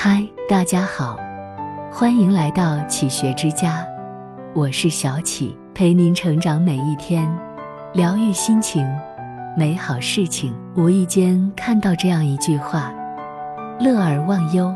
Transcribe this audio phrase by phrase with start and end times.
[0.00, 1.16] 嗨，大家好，
[1.90, 3.84] 欢迎来到启学之家，
[4.54, 7.28] 我是小启，陪您成长每一天，
[7.94, 8.86] 疗愈心情，
[9.56, 10.54] 美好事情。
[10.76, 12.92] 无意间看到这样一句话
[13.82, 14.72] ：“乐而忘忧，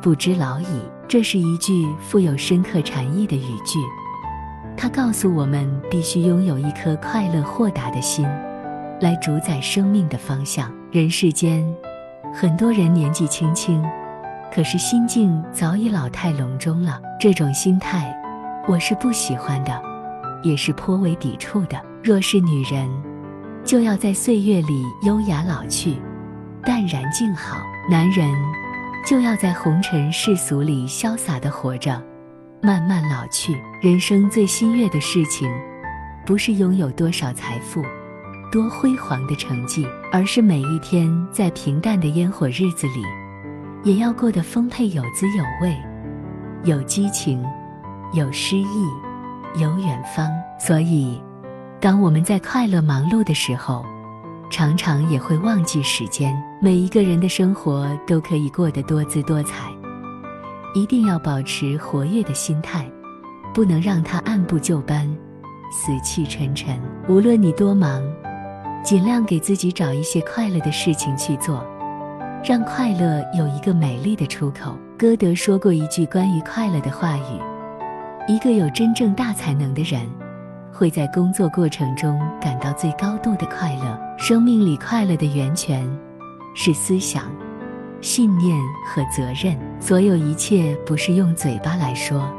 [0.00, 3.78] 不知老矣。”这是一句富有深刻禅意的语句，
[4.78, 8.26] 它告诉我们必须拥有一颗快乐豁达的心，
[9.02, 10.72] 来主宰生命的方向。
[10.90, 11.62] 人世间，
[12.32, 13.84] 很多人年纪轻轻。
[14.54, 18.16] 可是心境早已老态龙钟了，这种心态，
[18.68, 19.82] 我是不喜欢的，
[20.44, 21.76] 也是颇为抵触的。
[22.04, 22.88] 若是女人，
[23.64, 25.96] 就要在岁月里优雅老去，
[26.62, 27.56] 淡然静好；
[27.90, 28.32] 男人，
[29.04, 32.00] 就要在红尘世俗里潇洒的活着，
[32.62, 33.60] 慢慢老去。
[33.82, 35.50] 人生最心悦的事情，
[36.24, 37.82] 不是拥有多少财富，
[38.52, 43.02] 多辉煌的成绩，而是每一天在平淡的烟火日子里。
[43.84, 45.76] 也要过得丰沛有滋有味，
[46.64, 47.44] 有激情，
[48.14, 48.86] 有诗意，
[49.60, 50.30] 有远方。
[50.58, 51.20] 所以，
[51.80, 53.84] 当我们在快乐忙碌的时候，
[54.50, 56.34] 常常也会忘记时间。
[56.62, 59.70] 每一个人的生活都可以过得多姿多彩，
[60.74, 62.90] 一定要保持活跃的心态，
[63.52, 65.06] 不能让它按部就班、
[65.70, 66.80] 死气沉沉。
[67.06, 68.02] 无论你多忙，
[68.82, 71.62] 尽量给自己找一些快乐的事情去做。
[72.44, 74.76] 让快乐有一个美丽的出口。
[74.98, 77.40] 歌德说过一句关于快乐的话语：
[78.28, 80.02] 一个有真正大才能的人，
[80.70, 83.98] 会在工作过程中感到最高度的快乐。
[84.18, 85.90] 生命里快乐的源泉
[86.54, 87.32] 是思想、
[88.02, 89.58] 信念和责任。
[89.80, 92.30] 所有一切不是用嘴巴来说，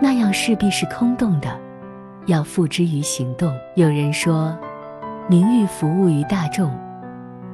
[0.00, 1.48] 那样势必是空洞的，
[2.26, 3.52] 要付之于行动。
[3.74, 4.56] 有人说，
[5.28, 6.72] 名誉服务于大众。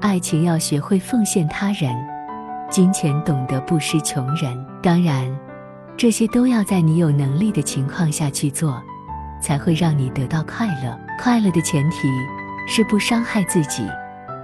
[0.02, 1.94] 爱情要学会奉献他人，
[2.68, 4.66] 金钱懂得不失穷人。
[4.82, 5.32] 当然，
[5.96, 8.82] 这些都要在你有能力的情况下去做，
[9.40, 10.98] 才会让你得到快乐。
[11.20, 12.08] 快乐的前提
[12.66, 13.86] 是不伤害自己，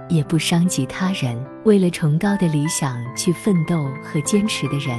[0.07, 1.37] 也不伤及他人。
[1.65, 4.97] 为了崇高的理想去奋斗和坚持的人，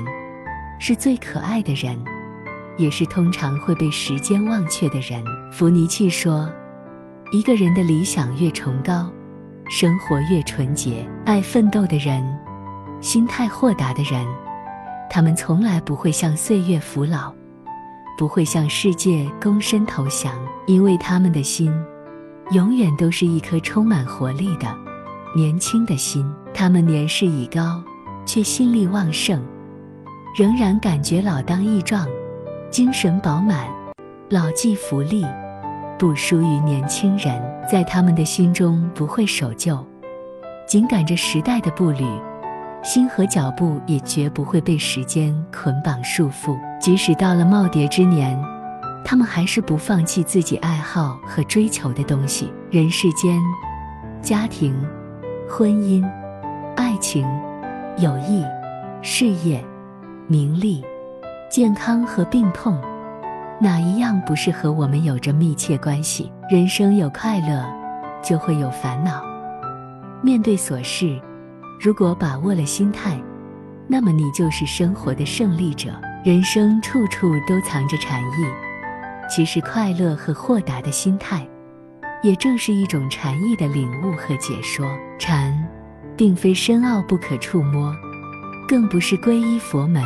[0.79, 1.99] 是最可爱的人，
[2.77, 5.25] 也是通常会被时间忘却的人。
[5.51, 6.53] 伏尼契说
[7.33, 9.11] ：“一个人的理想越崇高。”
[9.73, 12.27] 生活越纯洁，爱奋斗的人，
[13.01, 14.27] 心态豁达的人，
[15.09, 17.33] 他们从来不会向岁月服老，
[18.19, 20.35] 不会向世界躬身投降，
[20.67, 21.73] 因为他们的心，
[22.51, 24.67] 永远都是一颗充满活力的
[25.37, 26.29] 年轻的心。
[26.53, 27.81] 他们年事已高，
[28.27, 29.41] 却心力旺盛，
[30.37, 32.09] 仍然感觉老当益壮，
[32.73, 33.69] 精神饱满，
[34.31, 35.25] 老骥伏枥。
[36.01, 37.39] 不输于年轻人，
[37.71, 39.79] 在他们的心中不会守旧，
[40.67, 42.07] 紧赶着时代的步履，
[42.83, 46.59] 心和脚步也绝不会被时间捆绑束缚。
[46.81, 48.35] 即使到了耄耋之年，
[49.05, 52.51] 他们还是不放弃自己爱好和追求的东西。
[52.71, 53.39] 人世间，
[54.23, 54.75] 家庭、
[55.47, 56.03] 婚姻、
[56.77, 57.29] 爱情、
[57.99, 58.43] 友谊、
[59.03, 59.63] 事业、
[60.27, 60.83] 名利、
[61.51, 62.81] 健康和病痛。
[63.63, 66.33] 哪一样不是和我们有着密切关系？
[66.49, 67.63] 人生有快乐，
[68.23, 69.23] 就会有烦恼。
[70.23, 71.21] 面对琐事，
[71.79, 73.21] 如果把握了心态，
[73.87, 75.91] 那么你就是生活的胜利者。
[76.25, 78.47] 人生处处都藏着禅意，
[79.29, 81.47] 其实快乐和豁达的心态，
[82.23, 84.87] 也正是一种禅意的领悟和解说。
[85.19, 85.55] 禅，
[86.17, 87.95] 并非深奥不可触摸，
[88.67, 90.03] 更不是皈依佛门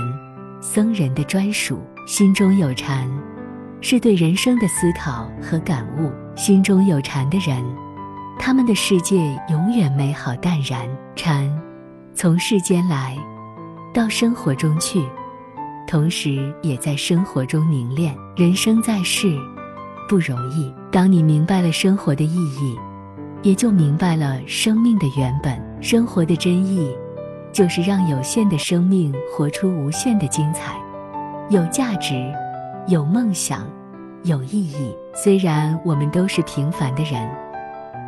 [0.60, 1.80] 僧人的专属。
[2.06, 3.08] 心中有禅。
[3.84, 6.10] 是对人生的思考和感悟。
[6.34, 7.62] 心中有禅的人，
[8.38, 10.88] 他们的世界永远美好淡然。
[11.14, 11.54] 禅，
[12.14, 13.14] 从世间来，
[13.92, 15.04] 到生活中去，
[15.86, 18.16] 同时也在生活中凝练。
[18.34, 19.36] 人生在世，
[20.08, 20.72] 不容易。
[20.90, 22.78] 当你明白了生活的意义，
[23.42, 25.62] 也就明白了生命的原本。
[25.82, 26.90] 生活的真意，
[27.52, 30.74] 就是让有限的生命活出无限的精彩，
[31.50, 32.14] 有价值。
[32.86, 33.66] 有梦想，
[34.24, 34.94] 有意义。
[35.14, 37.30] 虽然我们都是平凡的人，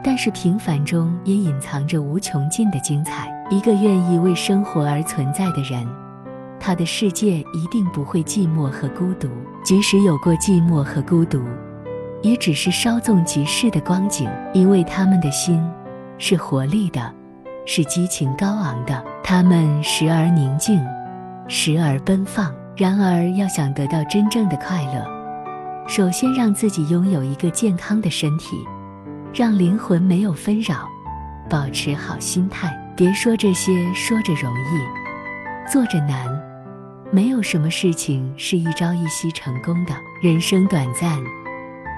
[0.02, 3.32] 但是平凡中也隐藏着无穷尽的精彩。
[3.50, 5.86] 一个愿意为生活而存在的人，
[6.58, 9.28] 他的世界一定不会寂寞和孤独。
[9.62, 11.40] 即使有过寂寞和孤独，
[12.22, 14.28] 也只是稍纵即逝的光景。
[14.52, 15.62] 因为他们的心
[16.18, 17.12] 是活力的，
[17.66, 19.04] 是激情高昂的。
[19.22, 20.80] 他们时而宁静，
[21.46, 22.52] 时而奔放。
[22.76, 25.06] 然而，要想得到真正的快乐，
[25.88, 28.56] 首先让自己拥有一个健康的身体，
[29.32, 30.88] 让灵魂没有纷扰，
[31.48, 32.76] 保持好心态。
[32.96, 36.26] 别说这些说着容易，做着难。
[37.12, 39.94] 没有什么事情是一朝一夕成功的。
[40.20, 41.22] 人生短暂，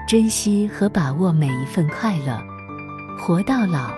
[0.07, 2.39] 珍惜和把握每一份快乐，
[3.17, 3.89] 活到老，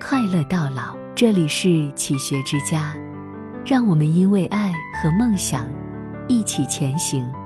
[0.00, 0.94] 快乐到老。
[1.14, 2.94] 这里是启学之家，
[3.66, 4.72] 让我们因为爱
[5.02, 5.66] 和梦想
[6.28, 7.28] 一起前行。